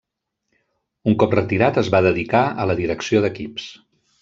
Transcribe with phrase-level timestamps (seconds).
[1.11, 3.71] Un cop retirat es va dedicar a la direcció d'equips.